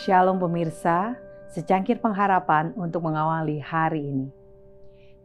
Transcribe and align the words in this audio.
Shalom 0.00 0.40
pemirsa, 0.40 1.12
secangkir 1.52 2.00
pengharapan 2.00 2.72
untuk 2.72 3.04
mengawali 3.04 3.60
hari 3.60 4.08
ini. 4.08 4.32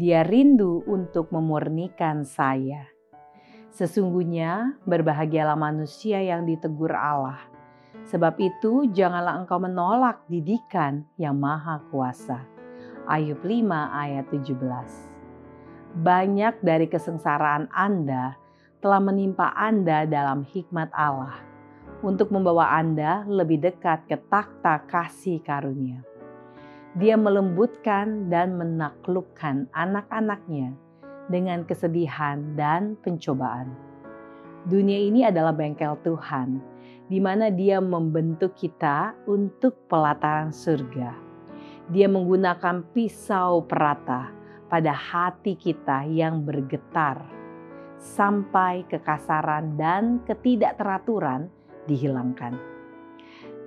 Dia 0.00 0.24
rindu 0.24 0.80
untuk 0.88 1.28
memurnikan 1.28 2.24
saya. 2.24 2.88
Sesungguhnya 3.68 4.80
berbahagialah 4.88 5.60
manusia 5.60 6.24
yang 6.24 6.48
ditegur 6.48 6.88
Allah. 6.88 7.36
Sebab 8.08 8.40
itu 8.40 8.88
janganlah 8.88 9.44
engkau 9.44 9.60
menolak 9.60 10.24
didikan 10.32 11.04
yang 11.20 11.36
maha 11.36 11.84
kuasa. 11.92 12.40
Ayub 13.04 13.44
5 13.44 13.68
ayat 13.76 14.24
17 14.32 14.56
Banyak 16.00 16.64
dari 16.64 16.88
kesengsaraan 16.88 17.68
Anda 17.76 18.40
telah 18.80 19.04
menimpa 19.04 19.52
Anda 19.52 20.08
dalam 20.08 20.48
hikmat 20.48 20.88
Allah 20.96 21.51
untuk 22.02 22.34
membawa 22.34 22.74
Anda 22.74 23.22
lebih 23.24 23.62
dekat 23.62 24.10
ke 24.10 24.18
takhta 24.26 24.82
kasih 24.90 25.38
karunia. 25.40 26.02
Dia 26.98 27.16
melembutkan 27.16 28.28
dan 28.28 28.58
menaklukkan 28.58 29.70
anak-anaknya 29.72 30.76
dengan 31.30 31.64
kesedihan 31.64 32.58
dan 32.58 33.00
pencobaan. 33.00 33.72
Dunia 34.68 35.00
ini 35.00 35.24
adalah 35.24 35.56
bengkel 35.56 35.96
Tuhan, 36.04 36.60
di 37.08 37.18
mana 37.22 37.48
Dia 37.48 37.80
membentuk 37.80 38.52
kita 38.58 39.16
untuk 39.24 39.88
pelataran 39.88 40.52
surga. 40.52 41.16
Dia 41.88 42.06
menggunakan 42.10 42.92
pisau 42.92 43.64
perata 43.64 44.30
pada 44.68 44.92
hati 44.92 45.56
kita 45.56 46.04
yang 46.06 46.44
bergetar 46.44 47.24
sampai 48.02 48.82
kekasaran 48.90 49.78
dan 49.78 50.18
ketidakteraturan 50.26 51.61
dihilangkan. 51.86 52.58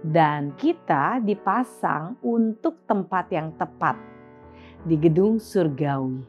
Dan 0.00 0.56
kita 0.56 1.20
dipasang 1.20 2.16
untuk 2.24 2.88
tempat 2.88 3.28
yang 3.28 3.52
tepat 3.60 4.00
di 4.88 4.96
gedung 4.96 5.36
surgawi. 5.36 6.24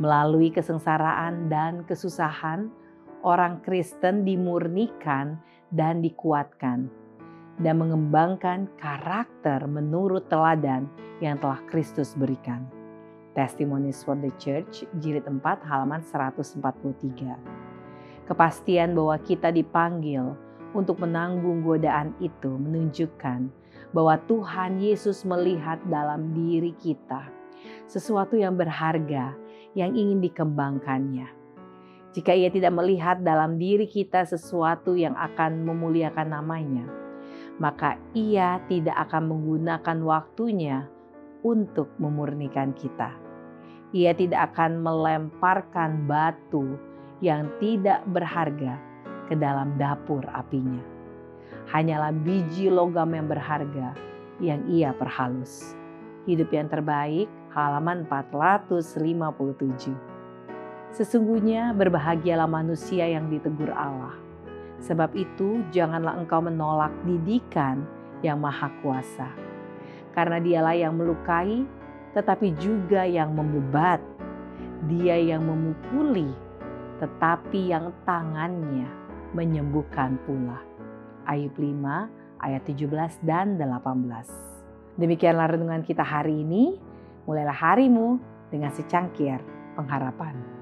Melalui 0.00 0.52
kesengsaraan 0.52 1.48
dan 1.48 1.84
kesusahan, 1.84 2.68
orang 3.24 3.64
Kristen 3.64 4.24
dimurnikan 4.24 5.40
dan 5.72 6.00
dikuatkan 6.00 6.88
dan 7.60 7.76
mengembangkan 7.76 8.72
karakter 8.80 9.68
menurut 9.68 10.32
teladan 10.32 10.88
yang 11.20 11.36
telah 11.36 11.60
Kristus 11.68 12.16
berikan. 12.16 12.64
Testimonies 13.36 14.02
for 14.02 14.16
the 14.18 14.32
Church, 14.40 14.82
jilid 14.98 15.28
4 15.28 15.38
halaman 15.68 16.02
143. 16.02 17.36
Kepastian 18.26 18.96
bahwa 18.96 19.20
kita 19.22 19.52
dipanggil 19.52 20.34
untuk 20.72 21.02
menanggung 21.02 21.66
godaan 21.66 22.14
itu 22.22 22.50
menunjukkan 22.50 23.50
bahwa 23.90 24.14
Tuhan 24.30 24.78
Yesus 24.78 25.26
melihat 25.26 25.82
dalam 25.90 26.30
diri 26.30 26.74
kita 26.78 27.26
sesuatu 27.90 28.38
yang 28.38 28.54
berharga 28.54 29.34
yang 29.74 29.94
ingin 29.94 30.22
dikembangkannya. 30.22 31.28
Jika 32.10 32.34
ia 32.34 32.50
tidak 32.50 32.74
melihat 32.74 33.22
dalam 33.22 33.54
diri 33.54 33.86
kita 33.86 34.26
sesuatu 34.26 34.98
yang 34.98 35.14
akan 35.14 35.62
memuliakan 35.62 36.34
namanya, 36.34 36.86
maka 37.62 37.98
ia 38.18 38.58
tidak 38.66 38.98
akan 39.06 39.30
menggunakan 39.30 39.98
waktunya 40.02 40.90
untuk 41.46 41.86
memurnikan 42.02 42.74
kita. 42.74 43.14
Ia 43.94 44.14
tidak 44.14 44.54
akan 44.54 44.82
melemparkan 44.82 46.10
batu 46.10 46.78
yang 47.22 47.46
tidak 47.62 48.02
berharga 48.10 48.89
ke 49.30 49.38
dalam 49.38 49.78
dapur 49.78 50.26
apinya. 50.34 50.82
Hanyalah 51.70 52.10
biji 52.10 52.66
logam 52.66 53.14
yang 53.14 53.30
berharga 53.30 53.94
yang 54.42 54.66
ia 54.66 54.90
perhalus. 54.90 55.78
Hidup 56.26 56.50
yang 56.50 56.66
terbaik, 56.66 57.30
halaman 57.54 58.02
457. 58.10 59.94
Sesungguhnya 60.90 61.70
berbahagialah 61.78 62.50
manusia 62.50 63.06
yang 63.06 63.30
ditegur 63.30 63.70
Allah. 63.70 64.18
Sebab 64.82 65.14
itu 65.14 65.62
janganlah 65.70 66.18
engkau 66.18 66.42
menolak 66.42 66.90
didikan 67.06 67.86
yang 68.26 68.42
maha 68.42 68.66
kuasa. 68.82 69.30
Karena 70.10 70.42
dialah 70.42 70.74
yang 70.74 70.98
melukai, 70.98 71.62
tetapi 72.18 72.50
juga 72.58 73.06
yang 73.06 73.30
membebat. 73.30 74.02
Dia 74.90 75.14
yang 75.14 75.46
memukuli, 75.46 76.32
tetapi 76.98 77.70
yang 77.70 77.92
tangannya 78.02 79.00
menyembuhkan 79.32 80.18
pula. 80.26 80.58
Ayub 81.28 81.54
5 81.54 82.42
ayat 82.42 82.62
17 82.66 83.22
dan 83.22 83.60
18. 83.60 84.98
Demikianlah 84.98 85.54
renungan 85.54 85.86
kita 85.86 86.02
hari 86.02 86.42
ini. 86.42 86.76
Mulailah 87.28 87.54
harimu 87.54 88.18
dengan 88.50 88.74
secangkir 88.74 89.38
pengharapan. 89.78 90.59